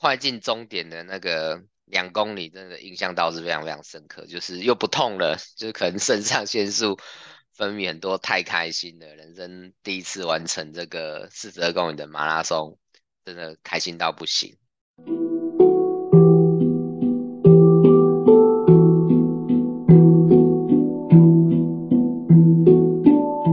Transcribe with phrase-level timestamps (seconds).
[0.00, 6.96] 快进终点的那个两公里，真的印象倒是非常非常深刻，就是又不痛了，就是可能肾上腺素
[7.52, 12.78] 分泌很多，太开心了，人生第一次完成这个四十二公里的马拉松，
[13.24, 14.56] 真的开心到不行。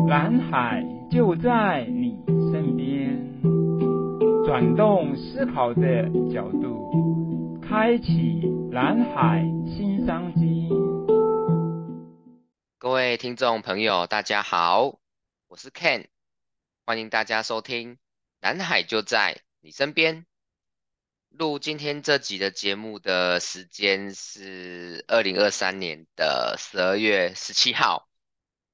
[0.08, 2.20] 蓝海就在你
[2.52, 3.05] 身边。
[4.56, 6.04] 转动思考的
[6.34, 8.40] 角度，开启
[8.72, 10.70] 蓝海新商机。
[12.78, 14.98] 各位听众朋友，大家好，
[15.50, 16.08] 我是 Ken，
[16.86, 17.96] 欢迎大家收听
[18.40, 20.22] 《蓝海就在你身边》。
[21.32, 28.08] 录今天这集的节目的时间是二零二三年的十二月十七号，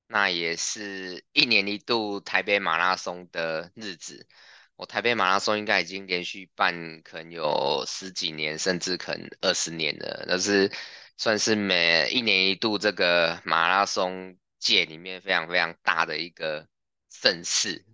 [0.06, 4.28] 那也是一年一度台北马拉松的日子。
[4.76, 10.26] 我台北马拉松应该已经连续办，可能有十几年，甚至可能二十年了。
[10.28, 10.72] 那是
[11.18, 16.68] 算是每一年一度这个马拉松界里面非常非常大的一个
[17.10, 17.86] 盛事。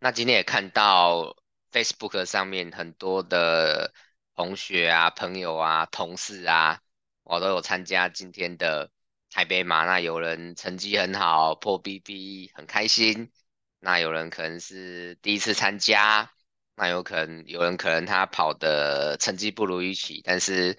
[0.00, 1.34] 那今天也看到
[1.72, 3.92] Facebook 上面很多的
[4.36, 6.80] 同学啊、朋友啊、同事啊，
[7.22, 8.90] 我都有参加今天的
[9.30, 9.84] 台北马。
[9.86, 13.32] 那有人成绩很好，破 PB，很开心。
[13.80, 16.30] 那有人可能是第一次参加，
[16.74, 20.76] 那有可能有人可能他跑的成绩不如预期，但是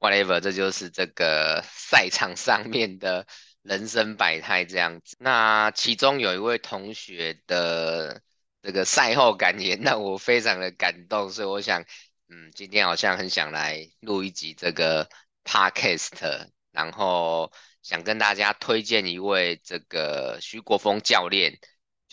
[0.00, 3.26] whatever，这就是这个赛场上面的
[3.62, 5.16] 人生百态这样子。
[5.20, 8.20] 那其中有一位同学的
[8.62, 11.82] 这个赛后感言让我非常的感动，所以我想，
[12.28, 15.08] 嗯，今天好像很想来录一集这个
[15.44, 21.58] podcast，然后想跟大家推荐一位这个徐国峰教练。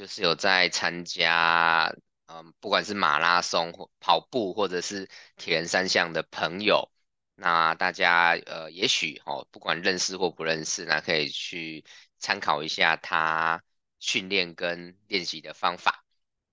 [0.02, 6.92] 就是有在参加，嗯，不管是马拉松或跑步，或者是铁人三项的朋友，
[7.36, 11.86] 那大家呃，也许哦，不管认识或不认识，那可以去
[12.18, 13.62] 参考一下他
[14.00, 16.04] 训练跟练习的方法。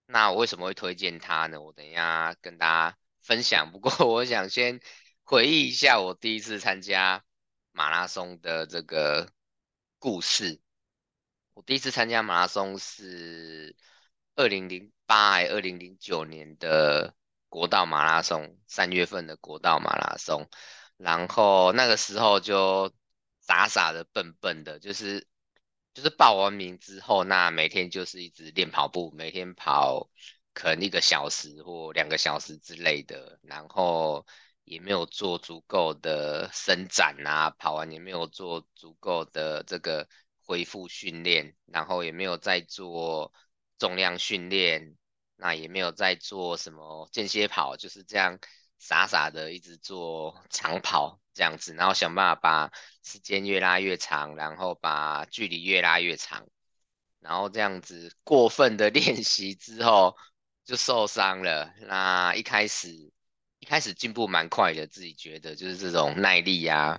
[0.04, 1.58] 那我为什么会推荐他呢？
[1.58, 3.72] 我等一下跟大家分享。
[3.72, 4.78] 不过 我想先
[5.22, 7.24] 回忆一下我第一次参加
[7.72, 9.32] 马拉松的这个
[9.98, 10.60] 故事。
[11.58, 13.74] 我第一次参加马拉松是
[14.36, 17.16] 二零零八还二零零九年的
[17.48, 20.48] 国道马拉松，三月份的国道马拉松。
[20.96, 22.92] 然后那个时候就
[23.40, 25.26] 傻傻的、笨笨的，就是
[25.94, 30.08] 就是报完名之后，那每天就是一直练跑步，每天跑
[30.54, 34.24] 可能一个小时或两个小时之类的，然后
[34.62, 40.08] 也没有做足够的伸展啊，跑完也没有做足够的这个。
[40.48, 43.34] 恢复训练，然后也没有在做
[43.76, 44.96] 重量训练，
[45.36, 48.38] 那也没有在做什么间歇跑，就是这样
[48.78, 52.72] 傻傻的一直做长跑这样子，然后想办法把
[53.02, 56.48] 时间越拉越长，然后把距离越拉越长，
[57.20, 60.16] 然后这样子过分的 练习之后
[60.64, 61.74] 就受伤了。
[61.82, 62.88] 那一开始
[63.58, 66.98] 一开始进步蛮快的，自己觉得就是这种耐力啊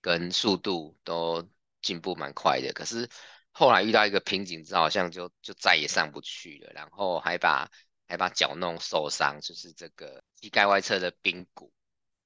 [0.00, 1.48] 跟速度都。
[1.80, 3.08] 进步蛮快的，可是
[3.50, 7.70] 后来遇到一个瓶颈之后，好像就就再也上不去了，然后还把
[8.06, 11.72] 还把脚弄受伤，就是这个膝盖外侧的髌骨。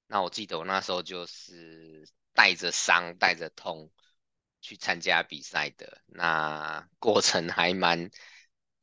[0.07, 3.91] 那我记得我那时候就是带着伤带着痛
[4.61, 8.11] 去参加比赛的，那过程还蛮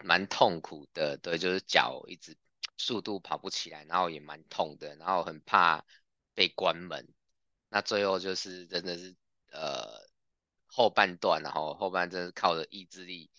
[0.04, 2.38] 蛮痛苦的，对，就是脚一直
[2.78, 5.84] 速度跑不起来，然后也蛮痛的，然后很怕
[6.34, 7.08] 被关门。
[7.70, 9.16] 那最后就是真的是
[9.52, 10.09] 呃。
[10.80, 13.30] 后半段，然后后半真是靠着意志力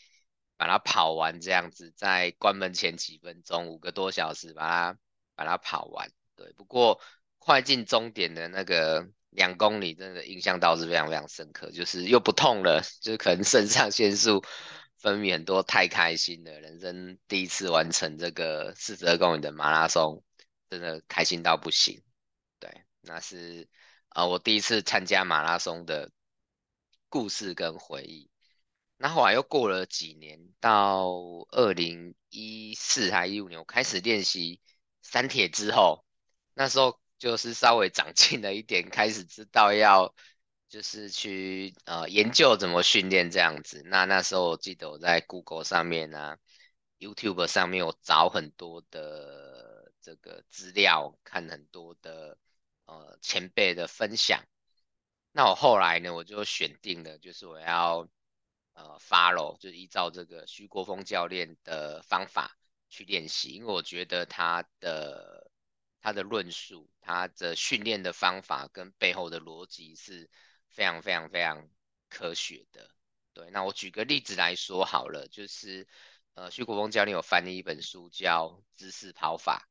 [0.59, 4.99] 把它跑完，这样子在关门前几分钟，五个多小时把它
[5.35, 6.13] 把它跑完。
[6.37, 7.01] 对，不过
[7.39, 14.45] 快进终点的那个两公里，真的印象倒是非常非常深刻，就是又不痛了，就是可能肾上腺素
[14.99, 20.23] 分泌很多，太开心了，人生第一次完成这个四十二公里的马拉松，
[20.69, 22.03] 真的开心到不行。
[22.59, 22.71] 对，
[23.01, 23.67] 那是
[24.11, 26.11] 啊、我第一次参加马拉松的。
[27.11, 28.31] 故事跟回忆，
[28.97, 31.11] 那后来又过了几年，到
[31.51, 34.61] 二零一四还一五年，我开始练习
[35.03, 36.05] 三铁之后，
[36.55, 40.15] 那时候就是稍微长进了一点，开始知道要
[40.69, 43.83] 就是去呃研究怎么训练这样子。
[43.87, 46.39] 那那时候我记得我在 Google 上面啊
[47.01, 52.39] ，YouTube 上面我找很多的这个资料，看很多的
[52.87, 54.45] 呃前辈的分享。
[55.33, 58.09] 那我后来呢，我就选定了，就是我要
[58.73, 62.57] 呃 follow，就是依照这个徐国峰教练的方法
[62.89, 65.51] 去练习，因为我觉得他的
[66.01, 70.29] 他的论述、他的训练的方法跟背后的逻辑是
[70.69, 71.69] 非常非常非常
[72.09, 72.91] 科学的。
[73.33, 75.87] 对，那我举个例子来说好了，就是
[76.35, 79.69] 呃，徐国峰教练有翻译一本书叫《姿势跑法》。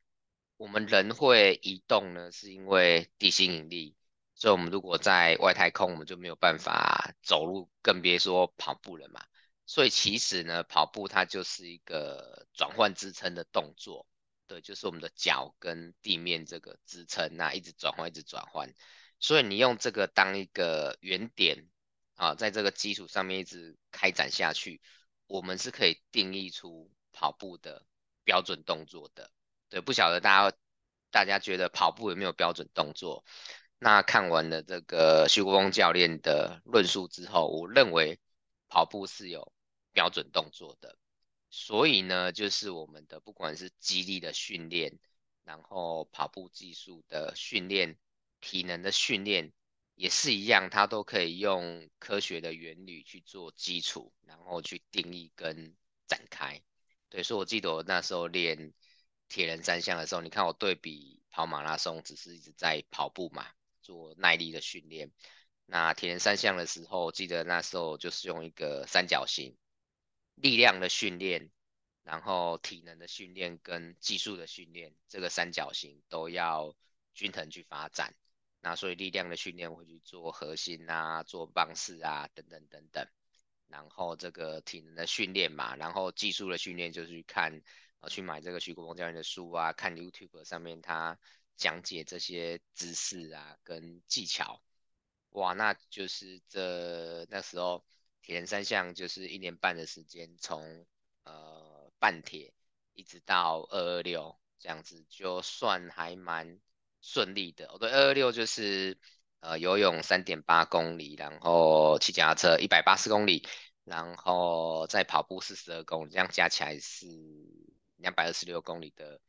[0.56, 3.98] 我们人会移动呢，是因为地心引力。
[4.40, 9.22] 所以，我们如果在外太空，我们就没有办法走路，更别说跑步了嘛。
[9.66, 14.08] 所以，其实呢，跑步它就是一个转换支撑的动作，
[14.48, 18.74] 对，就是我们的脚跟地面这个支撑，那一直转换，一直转换。
[19.20, 21.68] 所以，你用这个当一个原点
[22.16, 24.82] 啊，在这个基础上面一直开展下去，
[25.28, 27.86] 我们是可以定义出跑步的
[28.24, 29.30] 标准动作的。
[29.68, 30.58] 对，不晓得大家
[31.12, 33.26] 大家觉得跑步有没有标准动作？
[33.82, 38.20] 那看完了这个徐国峰教练的论述之后，我认为
[38.68, 39.54] 跑步是有
[39.94, 40.98] 标准动作的，
[41.50, 45.00] 所以呢，就是我们的不管是肌力的训练，
[45.46, 47.98] 然后跑步技术的训练，
[48.42, 49.54] 体能的训练
[49.96, 55.74] 也是一样，它都可以用科学的原理去做基础，然后去定义跟
[56.06, 56.62] 展开。
[57.08, 58.74] 对，所以我记得我那时候练
[59.30, 63.48] 铁人三项的时候，你看我对比跑马拉松，只是一直在跑步嘛。
[63.90, 65.12] 做耐力的训练，
[65.66, 69.58] 那铁人三项的时候，记得那时候就是用一个三角形，
[70.36, 71.50] 力量的训练，
[72.04, 76.76] 然后体能的训练跟技术的训练，这个三角形都要
[77.16, 78.14] 均衡去发展。
[78.62, 83.08] 那所以力量的训练会去做核心啊，做棒式啊，等等等等。
[83.70, 87.60] 然后这个体能的训练嘛，然后技术的训练就是去看，
[88.02, 91.18] 呃，去买这个徐国峰教练的书啊，看 YouTube 上面他。
[91.60, 94.62] 讲解这些知识啊，跟技巧，
[95.32, 97.86] 哇，那就是这那时候
[98.22, 100.86] 铁人三项就是一年半的时间，从
[101.26, 102.54] 呃半铁
[102.94, 106.62] 一直到二二六这样子，就算还蛮
[107.02, 107.68] 顺利的。
[107.68, 108.98] 哦，对，二二六就是
[109.42, 113.46] 呃游泳三点八公里，然后骑脚踏车一百八十公里，
[113.84, 117.06] 然后再跑步四十二公里，这样加起来是
[117.98, 119.20] 两百二十六公里的。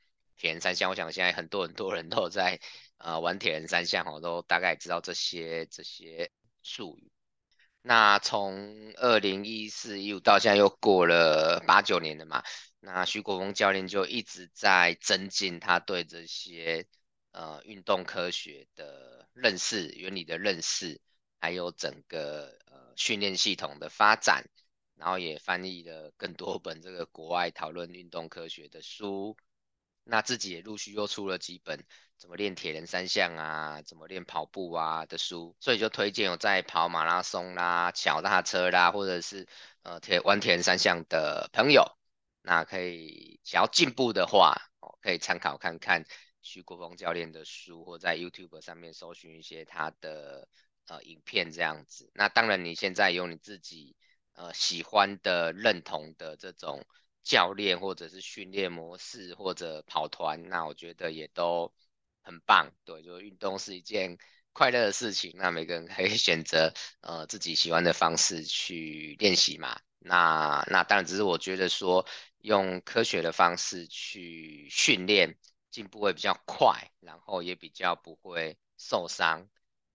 [0.40, 2.58] 铁人三项，我想现在很多很多人都在
[2.96, 6.31] 呃玩铁人三项哦，都大概知道这些这些
[6.62, 7.12] 术语。
[7.82, 12.42] 那从二零一四一五到现在又过了八九年了嘛，
[12.78, 16.87] 那徐国峰教练就一直在增进他对这些
[17.32, 20.98] 呃运动科学的认识、原理的认识，
[21.38, 24.42] 还有整个呃训练系统的发展，
[24.96, 29.37] 然后也翻译了更多本这个国外讨论运动科学的书。
[30.05, 31.85] 那自己也陆续又出了几本
[32.17, 39.47] 怎么练铁人三项啊，怎么练跑步啊的书，所以就推荐有在跑马拉松啦、脚踏车啦，或者是
[39.82, 41.85] 呃铁玩铁人三项的朋友，
[42.43, 44.55] 那可以想要进步的话，
[45.00, 46.05] 可以参考看看
[46.43, 50.49] 徐国峰教练的书，或在 YouTube 上面搜寻一些他的
[50.87, 52.11] 呃影片这样子。
[52.14, 53.97] 那当然你现在有你自己
[54.32, 56.85] 呃喜欢的、认同的这种。
[57.22, 61.72] 教练或者是训练模式或者跑团，那我觉得也都
[62.22, 62.72] 很棒。
[62.84, 64.17] 对，就运动是一件
[64.52, 66.72] 快乐的事情，那每个人可以 选择
[67.02, 69.81] 呃自己喜欢的方式去练习嘛。
[69.99, 72.06] 那那当然只是我觉得说
[72.38, 75.38] 用科学的方式去训练，
[75.70, 79.46] 进步会比较快，然后也比较不会受伤，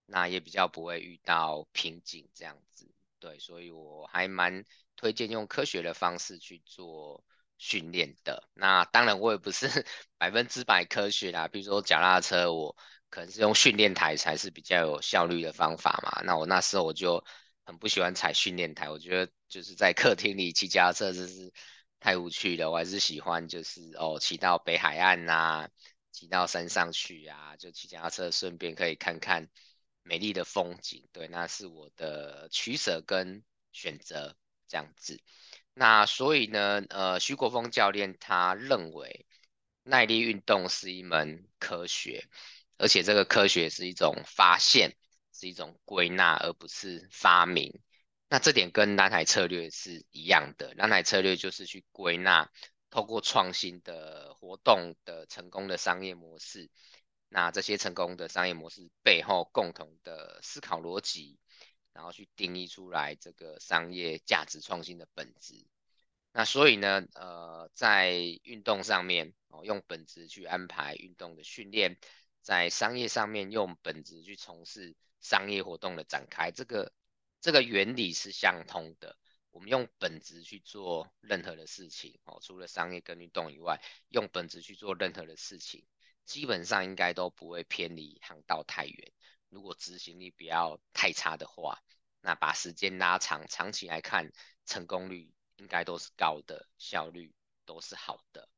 [0.06, 2.94] 那也比较不会遇到瓶颈这样子。
[3.20, 4.64] 对，所以我还蛮。
[5.06, 7.24] 推荐用科学的方式去做
[7.60, 8.50] 训练的。
[8.56, 9.68] 那当然，我也不是
[10.18, 11.48] 百分之百科学啦。
[11.48, 12.76] 比如说脚踏车，我
[13.12, 16.24] 可能是用训练台才是比较有效率的方法嘛。
[16.24, 17.24] 那我那时候我就
[17.66, 21.54] 很不喜欢踩训练台，我觉得就是在客厅里骑脚踏车就是
[22.00, 22.72] 太无趣了。
[22.72, 25.70] 我还是喜欢就是哦，骑到北海岸啊，
[26.12, 29.48] 骑到山上去啊，就骑脚踏车顺便可以看看
[30.02, 31.08] 美丽的风景。
[31.14, 34.36] 对，那是我的取舍跟选择。
[34.75, 35.22] 这样子，
[35.74, 39.25] 那所以呢，呃，徐国峰教练他认为
[39.84, 42.27] 耐力运动是一门科学，
[42.77, 44.98] 而且这个科学是一种发现，
[45.32, 47.82] 是一种归纳，而不是发明。
[48.27, 52.51] 那这点跟蓝海策略是一样的，蓝海策略就是去归纳，
[52.89, 56.70] 透过创新的活动的成功的商业模式，
[57.29, 61.39] 那这些成功的商业模式背后共同的思考逻辑。
[61.96, 65.66] 然后去定义出来这个商业价值创新的本质。
[66.34, 68.12] 那所以呢，呃，在
[68.44, 71.98] 运动上面哦，用本质去安排运动的训练，
[72.42, 76.92] 在商业上面用本质去从事商业活动的展开，这个
[77.40, 79.18] 这个原理是相通的。
[79.52, 85.88] 我们用本质去做任何的事情哦，除了商业跟运动以外，用本质去做任何的事情，
[86.25, 89.14] 基本上应该都不会偏离航道太远。
[89.48, 91.82] 如果执行力不要太差的话，
[92.25, 94.29] 那把时间拉长，长期来看，
[94.65, 97.32] 成功率应该都是高的，效率
[97.65, 98.50] 都是好的。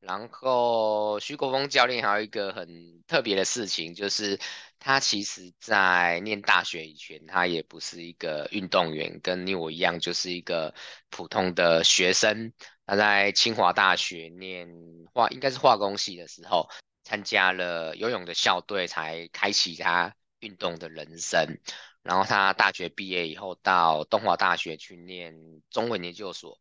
[0.00, 4.38] 然后徐国峰教练还有一个很特别的事情，就是
[4.78, 10.72] 他其实在念大学以前，他也不是一个运动员，跟你我一样，就是一个
[11.10, 12.52] 普通的学生。
[12.86, 14.68] 他在清华大学念
[15.12, 16.68] 化，应该是化工系的时候，
[17.02, 21.58] 参加了游泳的校队，才开启他运动的人生。
[22.02, 26.60] 然后他大学毕业以后，到东华大学去念中文研究所，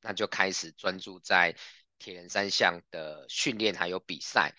[0.00, 1.56] 那就开始专注在。
[2.00, 4.54] 铁人三项的训练还有比赛，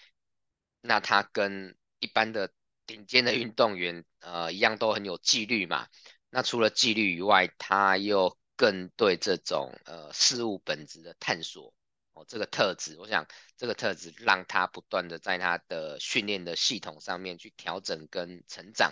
[0.81, 2.51] 那他跟一般的
[2.86, 5.88] 顶尖的运动员，呃，一样都很有纪律嘛。
[6.29, 11.74] 那除了纪律以外，他又更对这种呃事物本质的探索
[12.12, 18.91] 哦，这个特质，我想这个特质让他不断的在他的训练的系统上面去调整跟成长，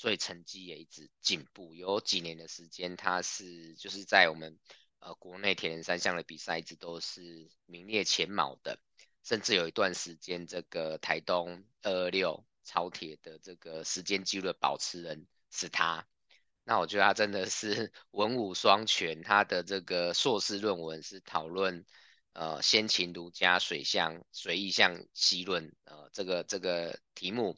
[0.00, 1.74] 所以成绩也一直进步。
[1.74, 4.58] 有几年的时间，他是就是在我们。
[5.02, 8.78] 呃，国内铁人三项的比赛一直都是名列前茅的，
[9.24, 16.06] 甚至有一段时间，这个台东二二六超铁的这个时间纪录保持人是他。
[16.64, 21.86] 那我觉得他真的是 文武双全，他的这个硕士论文是讨论
[22.34, 27.56] 呃先秦儒家水象水意象析论，呃这个这个题目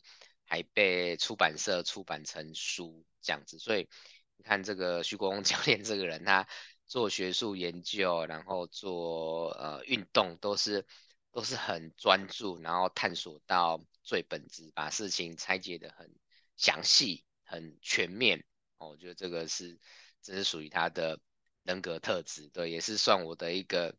[0.53, 3.89] 还被出版社出版成书这样子，所以
[4.37, 6.47] 你看这个徐国峰 教练这个人他。
[6.85, 10.85] 做学术研究，然后做呃运动，都是
[11.31, 16.15] 都是很专注，然后探索到最本质，把事情拆解得很
[16.59, 18.45] 详细、很全面。
[18.77, 19.79] 哦，我觉得这个是，
[20.21, 21.19] 这是属于他的
[21.63, 23.97] 人格特质，对，也是算我的一个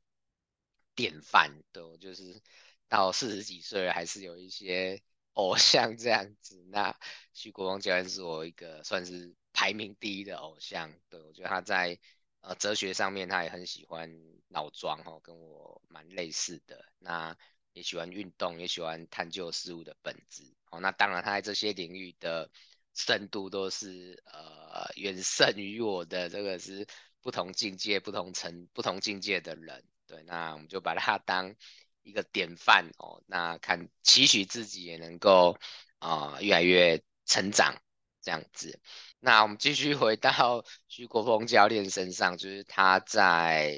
[0.93, 1.63] 典范。
[1.72, 2.39] 对，我就是
[2.88, 5.01] 到四十几岁，还是有一些
[5.33, 6.63] 偶像这样子。
[6.69, 6.95] 那
[7.33, 10.93] 徐国峰教练是我一个算是排名第一的偶像。
[11.09, 11.99] 对，我觉得他在。
[12.45, 14.13] 呃，哲学上面他也很喜欢
[14.49, 16.83] 脑庄哈，跟我蛮类似的。
[16.99, 17.33] 那
[17.71, 20.53] 也喜欢运动，也喜欢探究事物的本质。
[20.69, 22.51] 哦，那当然他在这些领域的
[22.93, 26.27] 深度都是呃远胜于我的。
[26.27, 26.85] 这个是
[27.21, 29.81] 不同境界、不同层、不同境界的人。
[30.05, 31.55] 对，那我们就把他当
[32.03, 33.24] 一个典范哦。
[33.25, 35.57] 那看期许自己也能够
[36.00, 37.75] 啊、越来越成长
[38.22, 38.79] 这样子。
[39.19, 43.77] 那我们继续回到 徐国峰教练身上，就是他在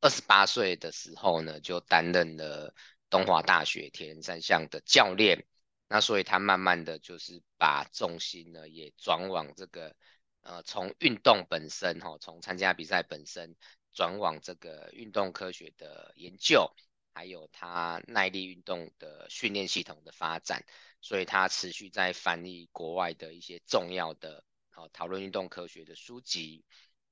[0.00, 2.72] 二十八岁的时候呢，就担任了
[3.10, 5.44] 东华大学铁人三项的教练。
[5.88, 9.94] 那所以他慢慢的就是把重心呢也转往这个
[10.40, 13.54] 呃从运动本身哈，从参加比赛本身
[13.92, 16.68] 转往这个运动科学的研究，
[17.14, 20.64] 还有他耐力运动的训练系统的发展。
[21.00, 24.42] 所以他持续在翻译国外的一些重要的。
[24.70, 26.64] 好，讨论运动科学的书籍，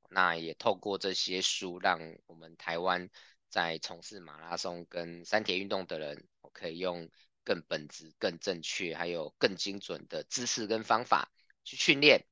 [0.09, 3.09] 那也透过这些书，让我们台湾
[3.50, 7.09] 在从事马拉松跟三铁运动的人，可以用
[7.44, 11.30] 更本质、更正确，还有更精准的知识跟方法
[11.62, 12.26] 去训练。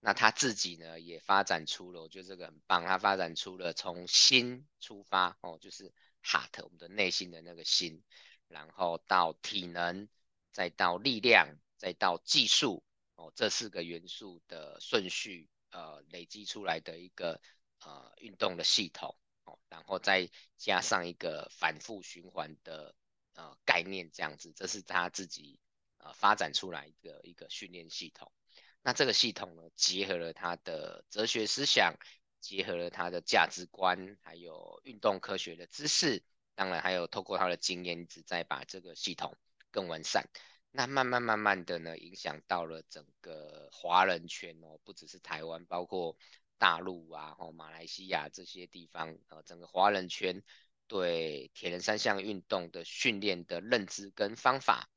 [0.00, 8.02] 那他自己呢，也发展出了，我觉得这个很棒，他发展出了从心出发，哦，就是 heart，我们的内心的那个心，
[8.48, 10.08] 然后到体能，
[10.52, 12.84] 再到力量，再到技术。
[13.14, 17.38] 哦，这四个元素的顺序，呃，累积出来的一个
[17.80, 22.94] 呃运动的系统，哦，然后再加上一个反复循环的
[23.34, 25.60] 呃概念，这样子，这是他自己
[25.98, 28.32] 呃发展出来的一个训练系统。
[28.80, 31.94] 那这个系统呢，结合了他的哲学思想，
[32.42, 36.22] 结合了他的价值观，还有运动科学的知识，
[36.56, 39.34] 当然还有透过他的经验，一直在把这个系统
[39.70, 40.28] 更完善。
[40.72, 46.16] 那慢慢慢慢的呢，影响到了整个华人圈哦，不只是台湾，包括
[46.58, 50.42] 大陆啊、哦马来西亚这些地方，呃，整个华人圈
[50.88, 54.88] 对铁人三项运动的训练的认知跟方法，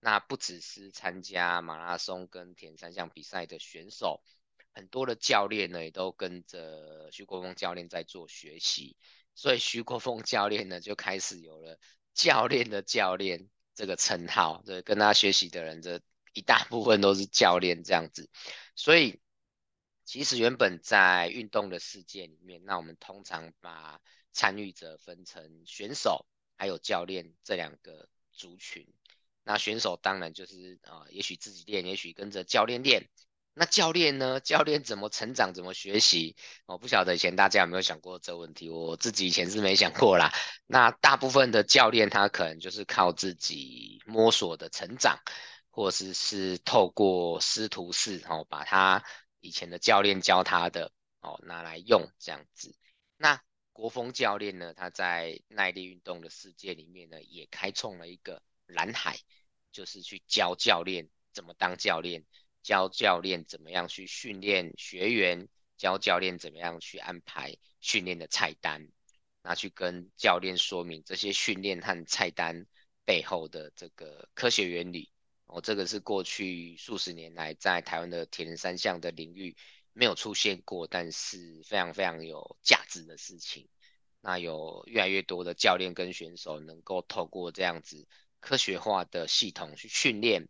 [0.00, 4.22] 那不只是参加马拉松跟铁人三项比赛的选手，
[4.72, 8.96] 很多的教练呢也都跟着徐国峰教练在做学习，
[9.34, 11.78] 所以徐国峰教练呢就开始有了
[12.14, 13.48] 教练的教练。
[13.78, 16.00] 这个称号，对，跟他学习的人，这
[16.32, 18.28] 一大部分都是教练这样子，
[18.74, 19.20] 所以
[20.04, 24.00] 其实原本在运动的世界里面，那我们通常把
[24.32, 28.84] 参与者分成选手还有教练这两个族群。
[29.44, 33.08] 那选手当然就是啊、也许自己练，也许跟着教练练。
[33.58, 34.38] 那教练呢？
[34.38, 35.52] 教练怎么成长？
[35.52, 36.36] 怎么学习？
[36.64, 38.70] 我不晓得以前大家有没有想过这个问题？
[38.70, 40.32] 我自己以前是没想过啦。
[40.68, 45.18] 那大部分的教练他可能就是靠自己摸索的成长，
[45.70, 49.02] 或者是是透过师徒制哦，把他
[49.40, 52.72] 以前的教练教他的哦拿来用这样子。
[53.16, 54.72] 那国峰教练呢？
[54.72, 59.18] 他在耐力运动的世界里面呢，也开创了一个蓝海，
[59.72, 62.24] 就是去教教练怎么当教练。
[62.68, 65.48] 教教练怎么样去训练学员，
[65.78, 68.86] 教教练怎么样去安排训练的菜单，
[69.42, 72.66] 那去跟教练说明这些训练和菜单
[73.06, 75.10] 背后的这个科学原理。
[75.46, 79.56] 哦，这个是过去数十年来在台湾的铁人三项的领域
[79.94, 83.66] 没有出现过，但是非常非常有价值的事情。
[84.20, 88.06] 那有越来越多的教练跟选手能够透过这样子
[88.40, 90.46] 科学化的系统去训练。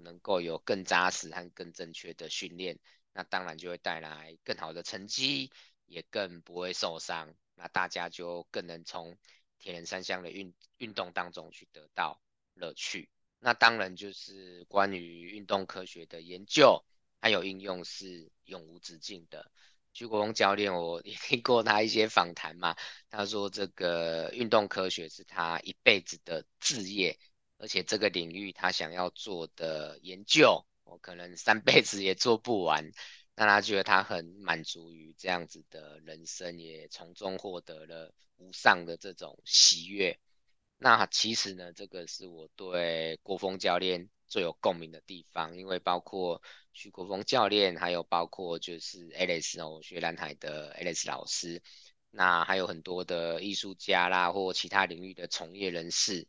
[0.00, 2.78] 能够有更扎实和更正确的训练，
[3.12, 5.50] 那当然就会带来更好的成绩，
[5.86, 7.34] 也更不会受伤。
[7.54, 9.16] 那大家就更能从
[9.58, 12.20] 铁人三项的运运动当中去得到
[12.54, 13.08] 乐趣。
[13.38, 16.84] 那当然就是关于运动科学的研究
[17.20, 19.50] 还有应用是永无止境的。
[19.92, 22.74] 徐国峰教练，我 也听过他一些访谈嘛，
[23.10, 27.18] 他说这个运动科学是他一辈子的志业。
[27.62, 32.90] 而且这个领域他想要做的研究，我可能三辈子也做不完。
[33.36, 40.18] 那他觉得他很满足于这样子的人生，也从中获得了无上的这种喜悦。
[40.76, 46.42] 那其实呢，这个是我对国峰教练最有共鸣的地方，因为包括
[46.72, 51.62] 徐国峰教练，还有包括就是 Alice 哦，学蓝海的 Alice 老师，
[52.10, 56.26] 那还有很多的艺术家啦，或其他领域的从业人士。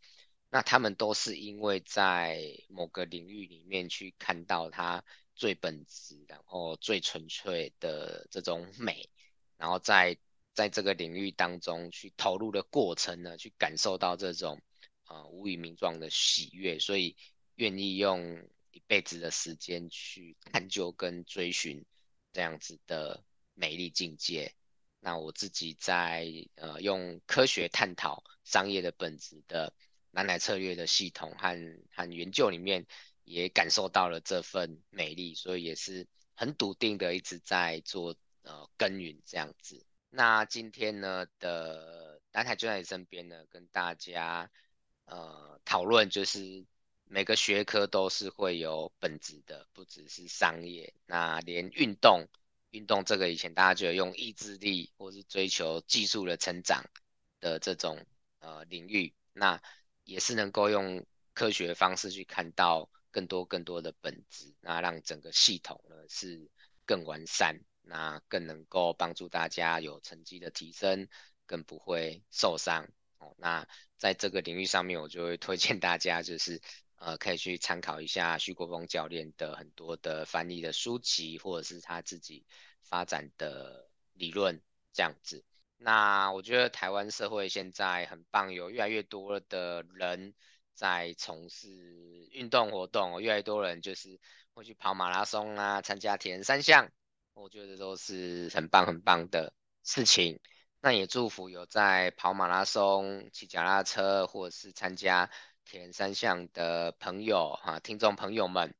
[0.54, 9.10] 那他们都是因为在某个领域里面去看到它最本质，然后最纯粹的这种美，
[9.58, 10.16] 然后在
[10.54, 14.62] 在这个领域当中去投入的过程呢，去感受到这种
[15.08, 17.18] 呃无以名状的喜悦，所以
[17.56, 21.84] 愿意用一辈子的时间去探究跟追寻
[22.32, 23.24] 这样子的
[23.56, 24.54] 美丽境界。
[25.00, 29.74] 那我自己在呃用科学探讨商业的本质的。
[30.14, 31.58] 蓝海策略的系统和
[31.92, 32.86] 和研究里面
[33.24, 39.84] 也感受到了这份美丽，所以也是很笃定的一直在做呃耕耘这样子。
[40.10, 44.52] 那今天呢的南海就在你身边呢，跟大家
[45.06, 46.64] 呃讨论就是
[47.06, 50.94] 每个学科都是会有本质的，不只是商业。
[51.08, 52.28] 那连运动，
[52.70, 56.84] 运动这个以前大家觉得用意志力或是追求技术的成长
[57.40, 58.06] 的这种
[58.38, 59.60] 呃领域，那
[60.04, 66.50] 也是能够用科学的方式去看到更多更多的本质，那让整个系统呢是
[66.86, 71.08] 更完善，那更能够帮助大家有成绩的提升，
[71.46, 72.88] 更不会受伤
[73.20, 73.36] 哦。
[73.38, 76.62] 那在这个领域上面，我就会推荐大家就是
[76.96, 82.46] 呃可以去参考一下徐国峰教练的很多的翻译的书籍，或者是他自己
[82.82, 84.62] 发展的理论
[84.92, 85.44] 这样子。
[85.86, 90.34] 那我觉得台湾社会现在很棒，有越来越多的人
[90.74, 91.68] 在从事
[92.32, 94.18] 运动活动，越来越多人就是
[94.54, 96.90] 会去跑马拉松啊，参加铁人三项，
[97.34, 100.40] 我觉得都是很棒很棒的事情。
[100.80, 105.30] 那也祝福有在跑马拉松、骑脚踏车或者是参加
[105.66, 108.74] 铁人三项的朋友哈，听众朋友们，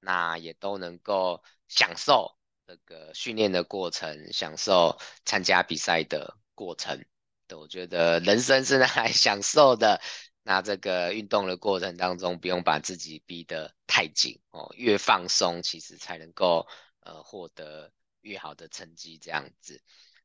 [0.00, 2.34] 那也都能够享受
[2.66, 7.04] 这个训练的过程，享受参加比赛的过程，
[7.46, 10.00] 对，我觉得人生是拿来 享受的。
[10.42, 16.66] 那这个运动的过程当中，不用把自己逼得太紧哦，越放松，其实才能够
[17.00, 19.82] 呃获得越好的成绩这样子。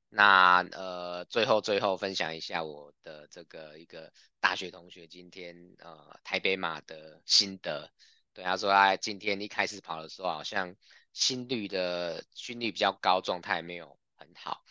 [0.09, 7.91] 那呃最后最后分享一下我的这个一个大学同学今天呃台北马的心得。
[8.33, 10.75] 对，他说他今天一开始跑的时候，好像
[11.13, 14.63] 心率的心率比较高，状态没有很好。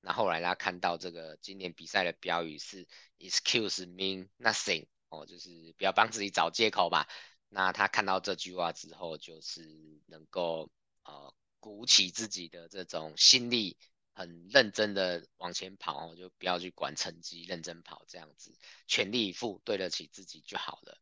[0.00, 2.86] 那后来他看到这个今年比赛的标语是
[3.18, 7.08] “Excuse me nothing” 哦，就是不要帮自己找借口吧。
[7.48, 10.70] 那他看到这句话之后，就是能够
[11.02, 13.76] 呃鼓起自己的这种心力，
[14.12, 18.56] 很认真的往前跑哦，就不要去管成绩，认真跑这样子，
[18.86, 20.98] 全力以赴，对得起自己就好了。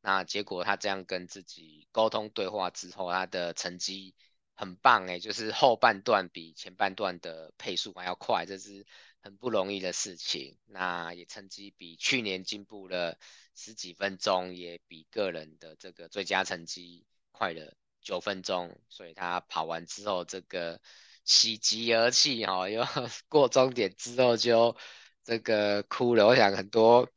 [0.00, 4.14] 那结果他这样跟自己沟通对话之后，他的成绩。
[4.54, 8.86] 很棒诶，就是后半段比前半段的配速还要快，这是
[9.20, 10.56] 很不容易的事情。
[10.66, 13.18] 那也成绩比去年进步了
[13.54, 20.80] 十几分钟，也比个人的这个最佳成绩快了九分钟，所以他跑完之后这个
[21.24, 22.84] 喜极而泣哈，又
[23.28, 24.76] 过终点之后就
[25.24, 26.26] 这个哭了。
[26.26, 27.10] 我想很多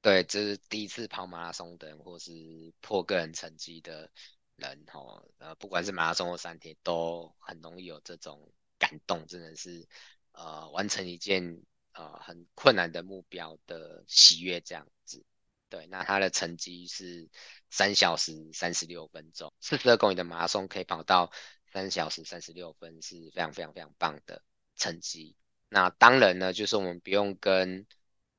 [0.00, 4.10] 对，这是第一次跑马拉松的，或是破个人成绩的
[4.58, 9.88] 人哈，呃，不管是马拉松或三铁，都很容易有这种感动，真的是
[10.32, 15.24] 呃完成一件呃很困难的目标的喜悦这样子。
[15.68, 17.28] 对，那他的成绩是
[17.70, 21.30] 三小时三十六分钟，四十二公里的马拉松可以跑到
[21.72, 24.42] 三小时三十六分，是非常非常非常棒的
[24.76, 25.36] 成绩。
[25.68, 27.86] 那当然呢，就是我们不用跟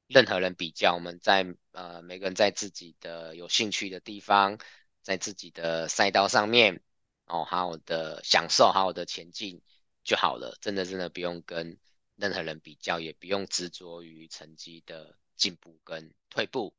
[0.07, 4.57] 任何人比较，我们在呃每个人在自己的有兴趣的地方，
[5.01, 6.81] 在自己的赛道上面，
[7.25, 9.61] 哦，好好的享受，好好的前进
[10.03, 10.57] 就好了。
[10.61, 11.79] 真的真的不用跟
[12.15, 16.75] 任何人比较，也不用执着于成绩的进步跟退步。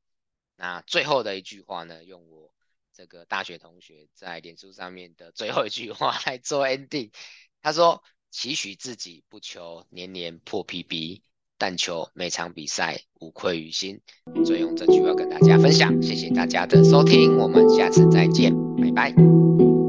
[0.56, 2.54] 那最后的一句话呢，用我
[2.92, 7.10] 这个大学同学在脸书上面的最后一句话来做 ending。
[7.62, 11.22] 他说：“期许自己不求年年破 PB，
[11.60, 14.00] 但求每场比赛无愧于心。”
[14.44, 16.02] 所以用这句话跟大家分享。
[16.02, 19.79] 谢谢大家的收听，我们下次再见，拜拜。